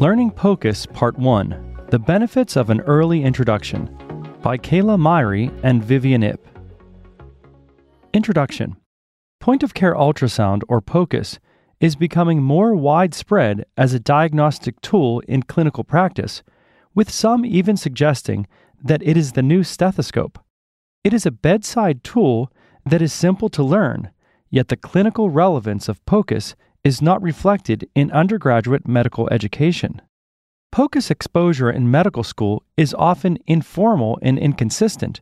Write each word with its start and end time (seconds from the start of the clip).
Learning 0.00 0.30
POCUS 0.30 0.86
Part 0.86 1.18
1 1.18 1.86
The 1.90 1.98
Benefits 1.98 2.56
of 2.56 2.70
an 2.70 2.80
Early 2.80 3.22
Introduction 3.22 3.94
by 4.40 4.56
Calah 4.56 4.96
Myhre 4.96 5.52
and 5.62 5.84
Vivian 5.84 6.22
Ip. 6.22 6.40
Introduction 8.14 8.76
Point 9.40 9.62
of 9.62 9.74
care 9.74 9.94
ultrasound, 9.94 10.62
or 10.68 10.80
POCUS, 10.80 11.38
is 11.80 11.96
becoming 11.96 12.42
more 12.42 12.74
widespread 12.74 13.66
as 13.76 13.92
a 13.92 14.00
diagnostic 14.00 14.80
tool 14.80 15.20
in 15.28 15.42
clinical 15.42 15.84
practice, 15.84 16.42
with 16.94 17.10
some 17.10 17.44
even 17.44 17.76
suggesting 17.76 18.46
that 18.82 19.02
it 19.02 19.18
is 19.18 19.32
the 19.32 19.42
new 19.42 19.62
stethoscope. 19.62 20.38
It 21.04 21.12
is 21.12 21.26
a 21.26 21.30
bedside 21.30 22.02
tool 22.02 22.50
that 22.86 23.02
is 23.02 23.12
simple 23.12 23.50
to 23.50 23.62
learn, 23.62 24.10
yet 24.50 24.68
the 24.68 24.76
clinical 24.76 25.30
relevance 25.30 25.88
of 25.88 26.04
POCUS 26.06 26.54
is 26.82 27.00
not 27.00 27.22
reflected 27.22 27.88
in 27.94 28.10
undergraduate 28.10 28.86
medical 28.86 29.28
education. 29.30 30.02
POCUS 30.72 31.10
exposure 31.10 31.70
in 31.70 31.90
medical 31.90 32.22
school 32.22 32.62
is 32.76 32.94
often 32.94 33.38
informal 33.46 34.18
and 34.22 34.38
inconsistent, 34.38 35.20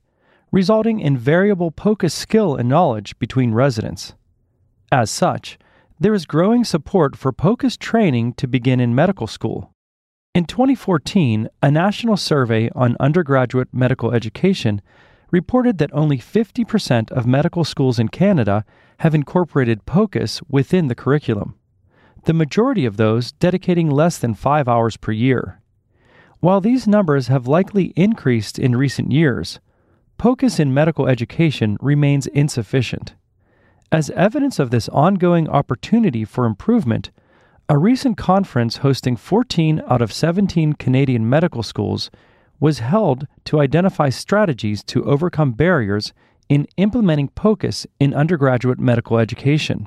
resulting 0.52 1.00
in 1.00 1.16
variable 1.16 1.70
POCUS 1.70 2.12
skill 2.12 2.56
and 2.56 2.68
knowledge 2.68 3.18
between 3.18 3.52
residents. 3.52 4.14
As 4.90 5.10
such, 5.10 5.58
there 6.00 6.14
is 6.14 6.26
growing 6.26 6.64
support 6.64 7.16
for 7.16 7.32
POCUS 7.32 7.76
training 7.76 8.34
to 8.34 8.46
begin 8.46 8.80
in 8.80 8.94
medical 8.94 9.26
school. 9.26 9.70
In 10.34 10.44
2014, 10.44 11.48
a 11.62 11.70
national 11.70 12.16
survey 12.16 12.70
on 12.74 12.96
undergraduate 13.00 13.68
medical 13.72 14.12
education 14.12 14.80
reported 15.30 15.78
that 15.78 15.92
only 15.92 16.18
50% 16.18 17.10
of 17.10 17.26
medical 17.26 17.64
schools 17.64 17.98
in 17.98 18.08
Canada 18.08 18.64
have 18.98 19.14
incorporated 19.14 19.86
POCUS 19.86 20.40
within 20.48 20.88
the 20.88 20.94
curriculum, 20.94 21.54
the 22.24 22.32
majority 22.32 22.84
of 22.84 22.96
those 22.96 23.32
dedicating 23.32 23.90
less 23.90 24.18
than 24.18 24.34
five 24.34 24.68
hours 24.68 24.96
per 24.96 25.12
year. 25.12 25.60
While 26.40 26.60
these 26.60 26.86
numbers 26.86 27.28
have 27.28 27.46
likely 27.48 27.92
increased 27.96 28.58
in 28.58 28.76
recent 28.76 29.12
years, 29.12 29.60
POCUS 30.18 30.58
in 30.58 30.74
medical 30.74 31.06
education 31.06 31.76
remains 31.80 32.26
insufficient. 32.28 33.14
As 33.90 34.10
evidence 34.10 34.58
of 34.58 34.70
this 34.70 34.88
ongoing 34.90 35.48
opportunity 35.48 36.24
for 36.24 36.44
improvement, 36.44 37.10
a 37.68 37.78
recent 37.78 38.16
conference 38.16 38.78
hosting 38.78 39.16
14 39.16 39.82
out 39.88 40.02
of 40.02 40.12
17 40.12 40.74
Canadian 40.74 41.28
medical 41.28 41.62
schools 41.62 42.10
was 42.60 42.80
held 42.80 43.26
to 43.44 43.60
identify 43.60 44.08
strategies 44.08 44.82
to 44.84 45.04
overcome 45.04 45.52
barriers 45.52 46.12
in 46.48 46.66
implementing 46.76 47.28
POCUS 47.28 47.86
in 48.00 48.14
undergraduate 48.14 48.78
medical 48.78 49.18
education. 49.18 49.86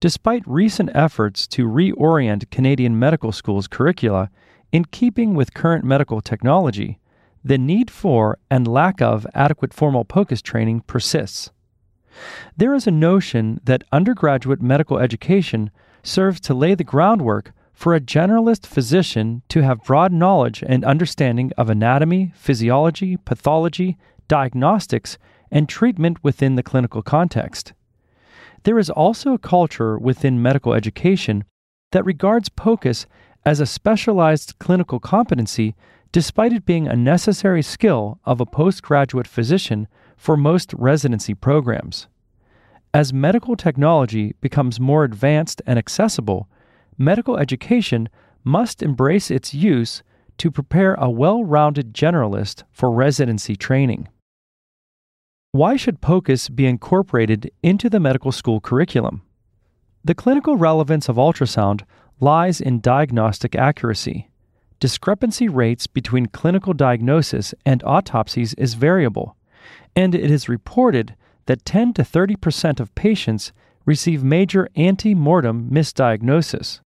Despite 0.00 0.42
recent 0.46 0.90
efforts 0.94 1.46
to 1.48 1.66
reorient 1.66 2.50
Canadian 2.50 2.98
medical 2.98 3.32
schools' 3.32 3.68
curricula 3.68 4.30
in 4.72 4.84
keeping 4.86 5.34
with 5.34 5.54
current 5.54 5.84
medical 5.84 6.20
technology, 6.20 6.98
the 7.44 7.58
need 7.58 7.90
for 7.90 8.38
and 8.50 8.66
lack 8.66 9.00
of 9.00 9.26
adequate 9.34 9.74
formal 9.74 10.04
POCUS 10.04 10.42
training 10.42 10.80
persists. 10.86 11.50
There 12.56 12.74
is 12.74 12.86
a 12.86 12.92
notion 12.92 13.60
that 13.64 13.84
undergraduate 13.90 14.60
medical 14.60 14.98
education 14.98 15.70
serves 16.02 16.40
to 16.40 16.54
lay 16.54 16.74
the 16.74 16.84
groundwork 16.84 17.52
for 17.82 17.96
a 17.96 18.00
generalist 18.00 18.64
physician 18.64 19.42
to 19.48 19.60
have 19.62 19.82
broad 19.82 20.12
knowledge 20.12 20.62
and 20.68 20.84
understanding 20.84 21.50
of 21.58 21.68
anatomy, 21.68 22.32
physiology, 22.36 23.16
pathology, 23.16 23.98
diagnostics, 24.28 25.18
and 25.50 25.68
treatment 25.68 26.22
within 26.22 26.54
the 26.54 26.62
clinical 26.62 27.02
context. 27.02 27.72
There 28.62 28.78
is 28.78 28.88
also 28.88 29.32
a 29.32 29.38
culture 29.38 29.98
within 29.98 30.40
medical 30.40 30.74
education 30.74 31.42
that 31.90 32.04
regards 32.04 32.48
POCUS 32.48 33.06
as 33.44 33.58
a 33.58 33.66
specialized 33.66 34.54
clinical 34.60 35.00
competency 35.00 35.74
despite 36.12 36.52
it 36.52 36.64
being 36.64 36.86
a 36.86 36.94
necessary 36.94 37.62
skill 37.62 38.20
of 38.24 38.40
a 38.40 38.46
postgraduate 38.46 39.26
physician 39.26 39.88
for 40.16 40.36
most 40.36 40.72
residency 40.74 41.34
programs. 41.34 42.06
As 42.94 43.12
medical 43.12 43.56
technology 43.56 44.36
becomes 44.40 44.78
more 44.78 45.02
advanced 45.02 45.60
and 45.66 45.80
accessible, 45.80 46.48
medical 46.98 47.36
education 47.36 48.08
must 48.44 48.82
embrace 48.82 49.30
its 49.30 49.54
use 49.54 50.02
to 50.38 50.50
prepare 50.50 50.94
a 50.94 51.10
well 51.10 51.44
rounded 51.44 51.94
generalist 51.94 52.64
for 52.70 52.90
residency 52.90 53.56
training. 53.56 54.08
Why 55.52 55.76
should 55.76 56.00
POCUS 56.00 56.48
be 56.48 56.66
incorporated 56.66 57.50
into 57.62 57.90
the 57.90 58.00
medical 58.00 58.32
school 58.32 58.60
curriculum? 58.60 59.22
The 60.04 60.14
clinical 60.14 60.56
relevance 60.56 61.08
of 61.08 61.16
ultrasound 61.16 61.82
lies 62.20 62.60
in 62.60 62.80
diagnostic 62.80 63.54
accuracy. 63.54 64.30
Discrepancy 64.80 65.48
rates 65.48 65.86
between 65.86 66.26
clinical 66.26 66.72
diagnosis 66.72 67.54
and 67.64 67.82
autopsies 67.84 68.54
is 68.54 68.74
variable, 68.74 69.36
and 69.94 70.14
it 70.14 70.30
is 70.30 70.48
reported 70.48 71.14
that 71.46 71.64
10 71.64 71.92
to 71.94 72.04
30 72.04 72.36
percent 72.36 72.80
of 72.80 72.94
patients 72.94 73.52
receive 73.84 74.22
major 74.22 74.68
ante 74.76 75.14
mortem 75.14 75.68
misdiagnosis. 75.70 76.80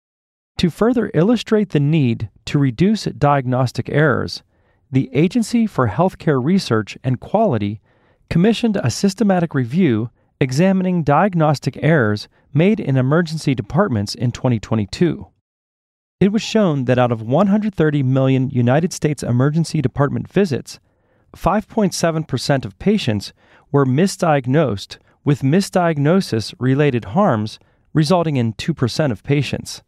To 0.59 0.71
further 0.71 1.11
illustrate 1.15 1.71
the 1.71 1.81
need 1.81 2.31
to 2.47 2.59
reduce 2.59 3.05
diagnostic 3.05 3.89
errors, 3.89 4.43
the 4.91 5.11
Agency 5.15 5.67
for 5.67 5.89
Healthcare 5.89 6.43
Research 6.43 6.99
and 7.03 7.19
Quality 7.19 7.81
commissioned 8.29 8.77
a 8.77 8.91
systematic 8.91 9.55
review 9.55 10.11
examining 10.41 11.03
diagnostic 11.03 11.79
errors 11.83 12.29
made 12.53 12.81
in 12.81 12.97
emergency 12.97 13.55
departments 13.55 14.15
in 14.15 14.33
2022. 14.33 15.27
It 16.21 16.33
was 16.33 16.43
shown 16.43 16.85
that 16.85 16.99
out 16.99 17.11
of 17.11 17.23
130 17.23 18.03
million 18.03 18.51
United 18.51 18.93
States 18.93 19.23
emergency 19.23 19.81
department 19.81 20.29
visits, 20.29 20.79
5.7% 21.37 22.65
of 22.65 22.79
patients 22.79 23.33
were 23.71 23.87
misdiagnosed 23.87 24.99
with 25.25 25.43
misdiagnosis 25.43 26.55
related 26.59 27.07
harms 27.07 27.59
resulting 27.93 28.37
in 28.37 28.55
2% 28.55 29.11
of 29.11 29.23
patients. 29.23 29.83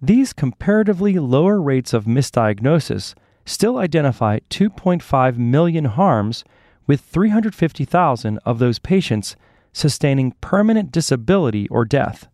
These 0.00 0.32
comparatively 0.32 1.18
lower 1.18 1.60
rates 1.60 1.92
of 1.92 2.04
misdiagnosis 2.04 3.14
still 3.44 3.78
identify 3.78 4.40
2.5 4.50 5.36
million 5.38 5.84
harms 5.86 6.44
with 6.86 7.00
350,000 7.00 8.38
of 8.44 8.58
those 8.58 8.78
patients 8.78 9.36
sustaining 9.72 10.32
permanent 10.40 10.90
disability 10.90 11.68
or 11.68 11.84
death. 11.84 12.28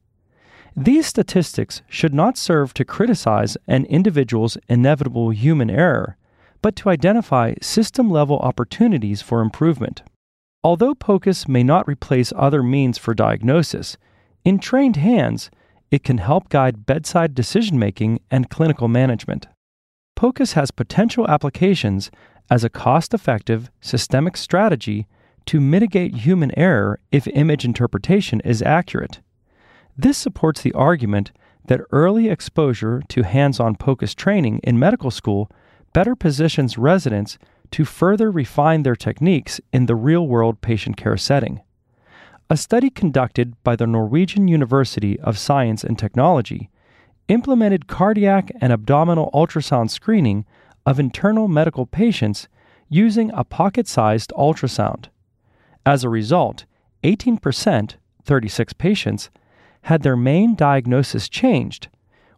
These 0.77 1.07
statistics 1.07 1.83
should 1.89 2.15
not 2.15 2.39
serve 2.39 2.73
to 2.75 2.85
criticize 2.85 3.57
an 3.67 3.85
individual's 3.87 4.57
inevitable 4.69 5.31
human 5.31 5.69
error, 5.69 6.17
but 6.63 6.77
to 6.77 6.89
identify 6.89 7.55
system 7.61 8.11
level 8.11 8.39
opportunities 8.39 9.21
for 9.21 9.43
improvement. 9.43 10.03
Although 10.65 10.95
POCUS 10.95 11.49
may 11.49 11.65
not 11.65 11.89
replace 11.89 12.33
other 12.37 12.63
means 12.63 12.97
for 12.97 13.15
diagnosis, 13.15 13.97
in 14.45 14.59
trained 14.59 14.97
hands, 14.97 15.51
it 15.91 16.05
can 16.05 16.19
help 16.19 16.49
guide 16.49 16.87
bedside 16.87 17.35
decision 17.35 17.79
making 17.79 18.21
and 18.31 18.49
clinical 18.49 18.87
management. 18.87 19.49
POCUS 20.15 20.53
has 20.53 20.71
potential 20.71 21.29
applications 21.29 22.13
as 22.49 22.63
a 22.63 22.71
cost 22.71 23.13
effective 23.13 23.71
systemic 23.81 24.37
strategy 24.37 25.09
to 25.47 25.61
mitigate 25.61 26.19
human 26.19 26.57
error 26.57 27.01
if 27.11 27.27
image 27.29 27.65
interpretation 27.65 28.41
is 28.41 28.63
accurate. 28.63 29.21
This 29.97 30.17
supports 30.17 30.63
the 30.63 30.73
argument 30.75 31.33
that 31.67 31.81
early 31.91 32.29
exposure 32.29 33.03
to 33.09 33.23
hands 33.23 33.59
on 33.59 33.75
POCUS 33.75 34.15
training 34.15 34.61
in 34.63 34.79
medical 34.79 35.11
school 35.11 35.51
better 35.93 36.15
positions 36.15 36.79
residents 36.79 37.37
to 37.73 37.85
further 37.85 38.31
refine 38.31 38.83
their 38.83 38.97
techniques 38.97 39.61
in 39.73 39.87
the 39.87 39.97
real 39.97 40.27
world 40.27 40.61
patient 40.61 40.97
care 40.97 41.17
setting. 41.17 41.61
A 42.49 42.57
study 42.57 42.91
conducted 42.91 43.55
by 43.65 43.77
the 43.77 43.87
Norwegian 43.87 44.47
University 44.47 45.19
of 45.21 45.39
Science 45.39 45.83
and 45.83 45.99
Technology 45.99 46.71
implemented 47.29 47.87
cardiac 47.87 48.51
and 48.61 48.73
abdominal 48.73 49.31
ultrasound 49.33 49.91
screening 49.91 50.45
of 50.85 51.01
internal 51.01 51.49
medical 51.49 51.87
patients 51.87 52.49
using 52.89 53.31
a 53.33 53.45
pocket 53.45 53.89
sized 53.89 54.33
ultrasound. 54.37 55.07
As 55.87 56.05
a 56.05 56.09
result, 56.09 56.67
18%, 57.05 57.95
36 58.25 58.73
patients, 58.75 59.31
had 59.83 60.03
their 60.03 60.17
main 60.17 60.55
diagnosis 60.55 61.29
changed, 61.29 61.89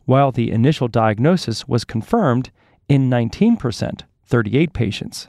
while 0.04 0.30
the 0.30 0.50
initial 0.50 0.88
diagnosis 0.88 1.66
was 1.66 1.84
confirmed 1.84 2.50
in 2.88 3.10
19%, 3.10 4.02
38 4.26 4.72
patients. 4.72 5.28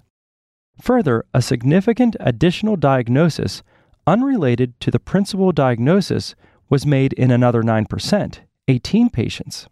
Further, 0.82 1.26
a 1.34 1.42
significant 1.42 2.16
additional 2.20 2.76
diagnosis 2.76 3.64
unrelated 4.08 4.80
to 4.82 4.92
the 4.92 5.00
principal 5.00 5.52
diagnosis 5.52 6.36
was 6.70 6.86
made 6.86 7.14
in 7.14 7.32
another 7.32 7.64
9%, 7.64 8.40
18 8.68 9.10
patients. 9.10 9.68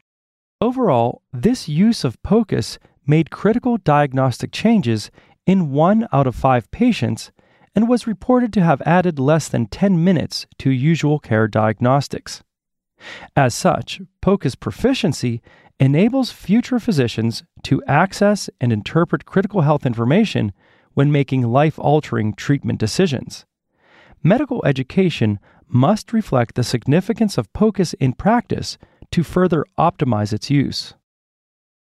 Overall, 0.61 1.21
this 1.33 1.67
use 1.67 2.03
of 2.03 2.21
POCUS 2.23 2.77
made 3.05 3.31
critical 3.31 3.77
diagnostic 3.77 4.51
changes 4.51 5.11
in 5.45 5.71
one 5.71 6.07
out 6.13 6.27
of 6.27 6.35
five 6.35 6.71
patients 6.71 7.31
and 7.75 7.89
was 7.89 8.07
reported 8.07 8.53
to 8.53 8.63
have 8.63 8.81
added 8.85 9.19
less 9.19 9.47
than 9.47 9.65
10 9.65 10.03
minutes 10.03 10.45
to 10.59 10.69
usual 10.71 11.19
care 11.19 11.47
diagnostics. 11.47 12.43
As 13.35 13.53
such, 13.53 14.01
POCUS 14.21 14.55
proficiency 14.55 15.41
enables 15.79 16.31
future 16.31 16.79
physicians 16.79 17.43
to 17.63 17.83
access 17.87 18.49
and 18.61 18.71
interpret 18.71 19.25
critical 19.25 19.61
health 19.61 19.85
information 19.85 20.53
when 20.93 21.11
making 21.11 21.41
life 21.41 21.79
altering 21.79 22.33
treatment 22.33 22.79
decisions. 22.79 23.45
Medical 24.21 24.63
education 24.65 25.39
must 25.67 26.13
reflect 26.13 26.55
the 26.55 26.63
significance 26.63 27.37
of 27.37 27.51
POCUS 27.53 27.93
in 27.95 28.13
practice 28.13 28.77
to 29.11 29.23
further 29.23 29.65
optimize 29.77 30.31
its 30.31 30.49
use. 30.49 30.93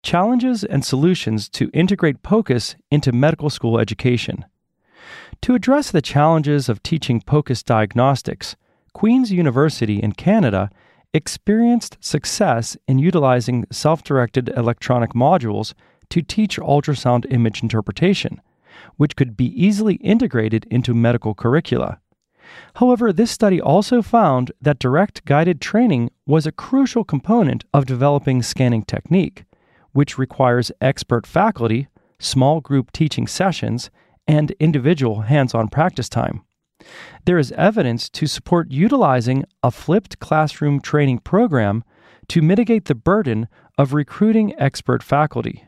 Challenges 0.02 0.64
and 0.64 0.84
solutions 0.84 1.48
to 1.50 1.70
integrate 1.72 2.22
POCUS 2.22 2.75
into 2.90 3.12
medical 3.12 3.50
school 3.50 3.78
education. 3.78 4.44
To 5.42 5.54
address 5.54 5.90
the 5.90 6.02
challenges 6.02 6.68
of 6.68 6.82
teaching 6.82 7.20
POCUS 7.20 7.62
diagnostics, 7.62 8.56
Queen's 8.92 9.32
University 9.32 10.02
in 10.02 10.12
Canada 10.12 10.70
experienced 11.14 11.99
success 12.00 12.76
in 12.88 12.99
utilizing 12.99 13.64
self 13.70 14.03
directed 14.03 14.49
electronic 14.56 15.12
modules 15.12 15.75
to 16.09 16.23
teach 16.23 16.59
ultrasound 16.59 17.31
image 17.31 17.62
interpretation, 17.62 18.41
which 18.97 19.17
could 19.17 19.37
be 19.37 19.47
easily 19.47 19.94
integrated 19.97 20.67
into 20.70 20.94
medical 20.94 21.35
curricula. 21.35 21.99
However, 22.76 23.12
this 23.12 23.31
study 23.31 23.61
also 23.61 24.03
found 24.03 24.53
that 24.61 24.79
direct 24.79 25.25
guided 25.25 25.61
training 25.61 26.11
was 26.26 26.47
a 26.47 26.53
crucial 26.53 27.05
component 27.05 27.64
of 27.73 27.87
developing 27.87 28.43
scanning 28.43 28.82
technique, 28.82 29.44
which 29.93 30.19
requires 30.19 30.73
expert 30.81 31.26
faculty, 31.26 31.88
small 32.19 32.61
group 32.61 32.93
teaching 32.93 33.26
sessions, 33.26 33.91
and 34.26 34.53
individual 34.53 35.23
hands 35.23 35.55
on 35.55 35.69
practice 35.69 36.09
time. 36.09 36.43
There 37.25 37.38
is 37.38 37.52
evidence 37.52 38.08
to 38.11 38.26
support 38.26 38.70
utilizing 38.70 39.44
a 39.62 39.70
flipped 39.70 40.19
classroom 40.19 40.81
training 40.81 41.20
program 41.20 41.84
to 42.29 42.43
mitigate 42.43 42.87
the 42.87 42.94
burden 42.94 43.49
of 43.79 43.93
recruiting 43.93 44.55
expert 44.58 45.02
faculty. 45.02 45.64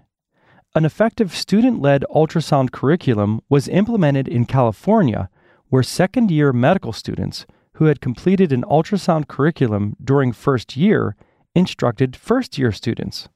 An 0.74 0.84
effective 0.84 1.34
student 1.34 1.80
led 1.80 2.04
ultrasound 2.14 2.72
curriculum 2.72 3.40
was 3.48 3.68
implemented 3.68 4.26
in 4.26 4.44
California, 4.44 5.30
where 5.68 5.82
second 5.82 6.30
year 6.30 6.52
medical 6.52 6.92
students 6.92 7.46
who 7.74 7.86
had 7.86 8.00
completed 8.00 8.52
an 8.52 8.62
ultrasound 8.64 9.28
curriculum 9.28 9.96
during 10.02 10.32
first 10.32 10.76
year 10.76 11.16
instructed 11.54 12.16
first 12.16 12.58
year 12.58 12.72
students. 12.72 13.28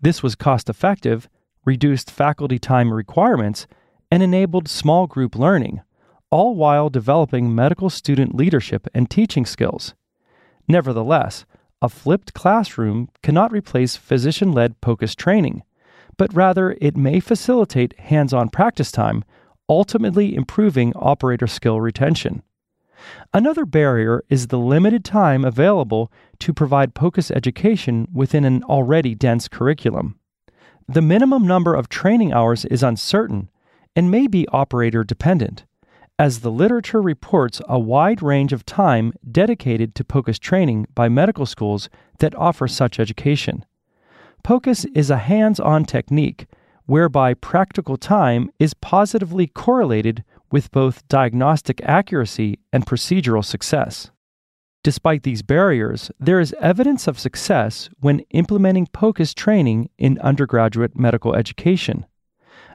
This 0.00 0.22
was 0.22 0.34
cost 0.34 0.68
effective, 0.68 1.28
reduced 1.64 2.10
faculty 2.10 2.58
time 2.58 2.92
requirements, 2.92 3.66
and 4.10 4.22
enabled 4.22 4.68
small 4.68 5.06
group 5.06 5.34
learning, 5.34 5.80
all 6.30 6.54
while 6.54 6.90
developing 6.90 7.54
medical 7.54 7.88
student 7.88 8.34
leadership 8.34 8.86
and 8.94 9.10
teaching 9.10 9.46
skills. 9.46 9.94
Nevertheless, 10.66 11.46
a 11.80 11.88
flipped 11.88 12.34
classroom 12.34 13.08
cannot 13.22 13.52
replace 13.52 13.96
physician 13.96 14.52
led 14.52 14.80
POCUS 14.80 15.14
training, 15.14 15.62
but 16.16 16.34
rather 16.34 16.76
it 16.80 16.96
may 16.96 17.20
facilitate 17.20 17.98
hands 17.98 18.34
on 18.34 18.48
practice 18.48 18.90
time, 18.90 19.24
ultimately 19.68 20.34
improving 20.34 20.92
operator 20.96 21.46
skill 21.46 21.80
retention. 21.80 22.42
Another 23.32 23.64
barrier 23.64 24.24
is 24.28 24.48
the 24.48 24.58
limited 24.58 25.04
time 25.04 25.44
available 25.44 26.10
to 26.40 26.52
provide 26.52 26.94
POCUS 26.94 27.30
education 27.30 28.08
within 28.12 28.44
an 28.44 28.64
already 28.64 29.14
dense 29.14 29.46
curriculum. 29.46 30.18
The 30.88 31.02
minimum 31.02 31.46
number 31.46 31.74
of 31.74 31.88
training 31.88 32.32
hours 32.32 32.64
is 32.64 32.82
uncertain 32.82 33.50
and 33.94 34.10
may 34.10 34.26
be 34.26 34.48
operator 34.48 35.04
dependent 35.04 35.64
as 36.18 36.40
the 36.40 36.50
literature 36.50 37.00
reports 37.00 37.60
a 37.68 37.78
wide 37.78 38.22
range 38.22 38.52
of 38.52 38.66
time 38.66 39.12
dedicated 39.30 39.94
to 39.94 40.04
POCUS 40.04 40.38
training 40.38 40.86
by 40.94 41.08
medical 41.08 41.46
schools 41.46 41.88
that 42.18 42.34
offer 42.34 42.66
such 42.66 42.98
education. 42.98 43.64
POCUS 44.42 44.84
is 44.94 45.10
a 45.10 45.18
hands 45.18 45.60
on 45.60 45.84
technique 45.84 46.46
whereby 46.86 47.34
practical 47.34 47.96
time 47.96 48.50
is 48.58 48.74
positively 48.74 49.46
correlated 49.46 50.24
with 50.50 50.72
both 50.72 51.06
diagnostic 51.06 51.80
accuracy 51.82 52.58
and 52.72 52.86
procedural 52.86 53.44
success. 53.44 54.10
Despite 54.82 55.22
these 55.22 55.42
barriers, 55.42 56.10
there 56.18 56.40
is 56.40 56.54
evidence 56.60 57.06
of 57.06 57.18
success 57.18 57.90
when 58.00 58.20
implementing 58.30 58.86
POCUS 58.86 59.34
training 59.34 59.90
in 59.98 60.18
undergraduate 60.20 60.98
medical 60.98 61.34
education. 61.34 62.06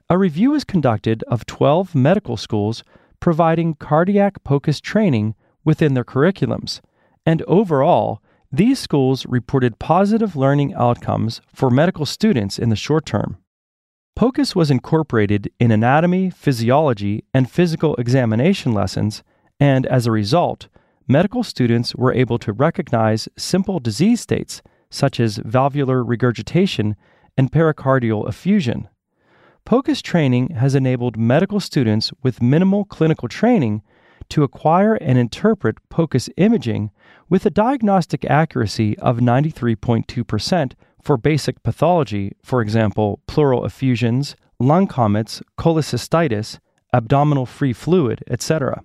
A 0.10 0.18
review 0.18 0.52
was 0.52 0.64
conducted 0.64 1.24
of 1.24 1.46
12 1.46 1.96
medical 1.96 2.38
schools 2.38 2.84
providing 3.24 3.74
cardiac 3.74 4.44
POCUS 4.44 4.82
training 4.82 5.34
within 5.64 5.94
their 5.94 6.04
curriculums, 6.04 6.82
and 7.26 7.42
overall, 7.44 8.22
these 8.52 8.78
schools 8.78 9.26
reported 9.28 9.80
positive 9.80 10.36
learning 10.36 10.74
outcomes 10.74 11.40
for 11.48 11.70
medical 11.70 12.06
students 12.06 12.60
in 12.60 12.68
the 12.68 12.76
short 12.76 13.06
term. 13.06 13.38
POCUS 14.18 14.58
was 14.58 14.70
incorporated 14.70 15.50
in 15.58 15.72
anatomy, 15.72 16.30
physiology, 16.32 17.24
and 17.34 17.50
physical 17.50 17.96
examination 17.96 18.74
lessons, 18.74 19.24
and 19.58 19.86
as 19.86 20.06
a 20.06 20.12
result, 20.12 20.68
medical 21.08 21.44
students 21.44 21.96
were 21.96 22.14
able 22.14 22.38
to 22.40 22.52
recognize 22.52 23.30
simple 23.38 23.80
disease 23.80 24.20
states 24.20 24.62
such 24.90 25.22
as 25.22 25.38
valvular 25.38 26.04
regurgitation 26.04 26.98
and 27.38 27.54
pericardial 27.54 28.28
effusion. 28.28 28.90
POCUS 29.66 30.02
training 30.02 30.50
has 30.50 30.76
enabled 30.76 31.18
medical 31.18 31.60
students 31.60 32.12
with 32.22 32.42
minimal 32.42 32.84
clinical 32.84 33.30
training 33.30 33.82
to 34.30 34.44
acquire 34.44 34.96
and 34.96 35.18
interpret 35.18 35.78
POCUS 35.90 36.30
imaging 36.36 36.92
with 37.30 37.46
a 37.46 37.50
diagnostic 37.50 38.26
accuracy 38.26 38.98
of 39.00 39.18
93.2% 39.18 40.74
for 41.02 41.18
basic 41.18 41.64
pathology, 41.64 42.34
for 42.44 42.62
example, 42.62 43.22
pleural 43.28 43.66
effusions, 43.66 44.36
lung 44.60 44.86
comets, 44.86 45.42
cholecystitis, 45.58 46.60
abdominal 46.92 47.46
free 47.46 47.74
fluid, 47.74 48.24
etc. 48.30 48.84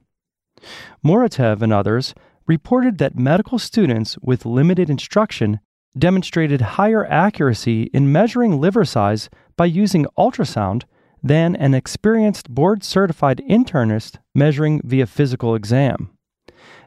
Moratev 1.05 1.61
and 1.61 1.73
others 1.73 2.15
reported 2.47 2.99
that 2.99 3.19
medical 3.19 3.59
students 3.59 4.17
with 4.23 4.47
limited 4.47 4.89
instruction 4.89 5.61
demonstrated 5.97 6.61
higher 6.61 7.07
accuracy 7.07 7.85
in 7.95 8.13
measuring 8.13 8.61
liver 8.61 8.85
size 8.85 9.29
by 9.57 9.67
using 9.67 10.07
ultrasound 10.17 10.85
than 11.23 11.57
an 11.57 11.75
experienced 11.75 12.49
board 12.49 12.85
certified 12.85 13.43
internist 13.49 14.19
measuring 14.35 14.81
via 14.85 15.07
physical 15.07 15.55
exam. 15.55 16.11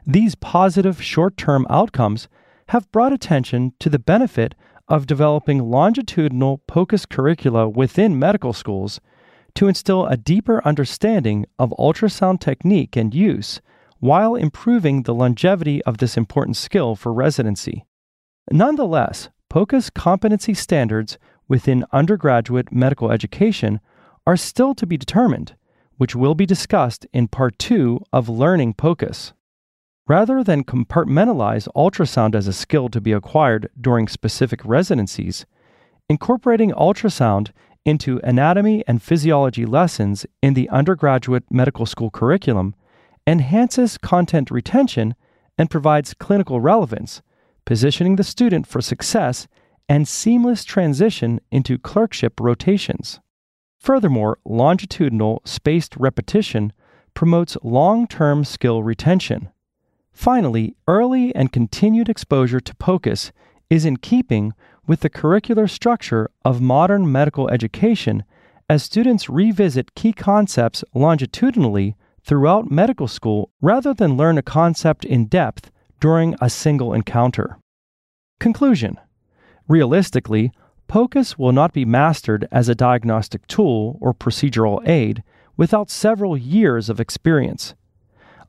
These 0.06 0.34
positive 0.34 1.02
short 1.02 1.36
term 1.36 1.66
outcomes 1.70 2.28
have 2.68 2.90
brought 2.90 3.12
attention 3.12 3.72
to 3.80 3.88
the 3.88 3.98
benefit 3.98 4.54
of 4.88 5.06
developing 5.06 5.70
longitudinal 5.70 6.58
POCUS 6.66 7.06
curricula 7.06 7.68
within 7.68 8.18
medical 8.18 8.52
schools 8.52 9.00
to 9.54 9.68
instill 9.68 10.06
a 10.06 10.16
deeper 10.16 10.62
understanding 10.64 11.46
of 11.58 11.74
ultrasound 11.78 12.40
technique 12.40 12.96
and 12.96 13.14
use 13.14 13.60
while 14.00 14.34
improving 14.34 15.02
the 15.02 15.14
longevity 15.14 15.82
of 15.84 15.98
this 15.98 16.16
important 16.16 16.56
skill 16.56 16.96
for 16.96 17.12
residency. 17.12 17.84
Nonetheless, 18.50 19.28
POCUS 19.48 19.90
competency 19.90 20.54
standards 20.54 21.18
within 21.48 21.84
undergraduate 21.92 22.72
medical 22.72 23.10
education 23.10 23.80
are 24.26 24.36
still 24.36 24.74
to 24.74 24.86
be 24.86 24.96
determined, 24.96 25.54
which 25.96 26.16
will 26.16 26.34
be 26.34 26.46
discussed 26.46 27.06
in 27.12 27.28
Part 27.28 27.58
2 27.58 28.00
of 28.12 28.28
Learning 28.28 28.74
POCUS. 28.74 29.32
Rather 30.08 30.42
than 30.42 30.64
compartmentalize 30.64 31.68
ultrasound 31.76 32.34
as 32.34 32.48
a 32.48 32.52
skill 32.52 32.88
to 32.88 33.00
be 33.00 33.12
acquired 33.12 33.70
during 33.80 34.08
specific 34.08 34.60
residencies, 34.64 35.46
incorporating 36.08 36.72
ultrasound 36.72 37.50
into 37.84 38.20
anatomy 38.24 38.84
and 38.86 39.02
physiology 39.02 39.64
lessons 39.64 40.26
in 40.42 40.54
the 40.54 40.68
undergraduate 40.70 41.44
medical 41.50 41.86
school 41.86 42.10
curriculum 42.10 42.74
enhances 43.26 43.98
content 43.98 44.50
retention 44.50 45.14
and 45.56 45.70
provides 45.70 46.14
clinical 46.14 46.60
relevance, 46.60 47.22
positioning 47.64 48.16
the 48.16 48.24
student 48.24 48.66
for 48.66 48.80
success 48.80 49.46
and 49.88 50.08
seamless 50.08 50.64
transition 50.64 51.40
into 51.50 51.78
clerkship 51.78 52.40
rotations. 52.40 53.20
Furthermore, 53.78 54.38
longitudinal 54.44 55.42
spaced 55.44 55.96
repetition 55.96 56.72
promotes 57.14 57.56
long 57.62 58.06
term 58.06 58.44
skill 58.44 58.82
retention. 58.82 59.48
Finally, 60.12 60.76
early 60.86 61.34
and 61.34 61.52
continued 61.52 62.08
exposure 62.08 62.60
to 62.60 62.74
POCUS 62.76 63.32
is 63.70 63.84
in 63.84 63.96
keeping 63.96 64.52
with 64.86 65.00
the 65.00 65.10
curricular 65.10 65.68
structure 65.68 66.30
of 66.44 66.60
modern 66.60 67.10
medical 67.10 67.48
education 67.48 68.24
as 68.68 68.82
students 68.82 69.28
revisit 69.28 69.94
key 69.94 70.12
concepts 70.12 70.84
longitudinally 70.94 71.96
throughout 72.22 72.70
medical 72.70 73.08
school 73.08 73.50
rather 73.60 73.92
than 73.92 74.16
learn 74.16 74.38
a 74.38 74.42
concept 74.42 75.04
in 75.04 75.26
depth 75.26 75.70
during 76.02 76.34
a 76.40 76.50
single 76.50 76.92
encounter. 76.92 77.58
Conclusion 78.40 78.98
Realistically, 79.68 80.50
POCUS 80.88 81.38
will 81.38 81.52
not 81.52 81.72
be 81.72 81.84
mastered 81.84 82.48
as 82.50 82.68
a 82.68 82.74
diagnostic 82.74 83.46
tool 83.46 83.98
or 84.00 84.12
procedural 84.12 84.86
aid 84.86 85.22
without 85.56 85.88
several 85.88 86.36
years 86.36 86.90
of 86.90 86.98
experience. 86.98 87.76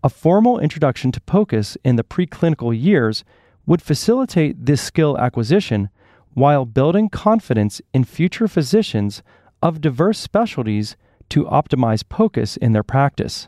A 0.03 0.09
formal 0.09 0.57
introduction 0.57 1.11
to 1.11 1.21
POCUS 1.21 1.77
in 1.83 1.95
the 1.95 2.03
preclinical 2.03 2.73
years 2.75 3.23
would 3.67 3.83
facilitate 3.83 4.65
this 4.65 4.81
skill 4.81 5.15
acquisition 5.19 5.89
while 6.33 6.65
building 6.65 7.07
confidence 7.07 7.83
in 7.93 8.03
future 8.03 8.47
physicians 8.47 9.21
of 9.61 9.79
diverse 9.79 10.17
specialties 10.17 10.97
to 11.29 11.43
optimize 11.43 12.03
POCUS 12.03 12.57
in 12.57 12.71
their 12.71 12.81
practice. 12.81 13.47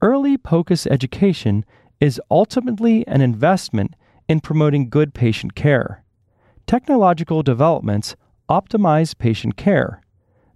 Early 0.00 0.38
POCUS 0.38 0.86
education 0.86 1.64
is 2.00 2.20
ultimately 2.30 3.06
an 3.06 3.20
investment 3.20 3.94
in 4.28 4.40
promoting 4.40 4.88
good 4.88 5.12
patient 5.12 5.54
care. 5.54 6.02
Technological 6.66 7.42
developments 7.42 8.16
optimize 8.48 9.16
patient 9.16 9.56
care. 9.56 10.00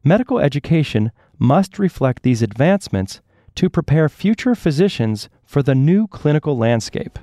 Medical 0.02 0.38
education 0.38 1.12
must 1.38 1.78
reflect 1.78 2.22
these 2.22 2.42
advancements 2.42 3.20
to 3.54 3.70
prepare 3.70 4.08
future 4.08 4.54
physicians 4.54 5.28
for 5.44 5.62
the 5.62 5.74
new 5.74 6.06
clinical 6.08 6.56
landscape. 6.56 7.18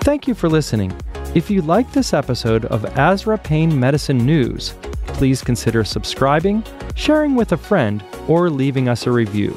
Thank 0.00 0.28
you 0.28 0.34
for 0.34 0.48
listening. 0.48 0.92
If 1.34 1.50
you 1.50 1.62
like 1.62 1.90
this 1.92 2.12
episode 2.12 2.66
of 2.66 2.82
ASRA 2.82 3.42
Pain 3.42 3.78
Medicine 3.78 4.18
News, 4.18 4.74
please 5.06 5.42
consider 5.42 5.82
subscribing, 5.82 6.62
sharing 6.94 7.34
with 7.34 7.52
a 7.52 7.56
friend, 7.56 8.04
or 8.28 8.50
leaving 8.50 8.88
us 8.88 9.06
a 9.06 9.10
review. 9.10 9.54